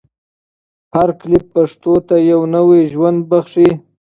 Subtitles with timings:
[0.95, 3.69] هر کلیپ پښتو ته یو نوی ژوند بښي.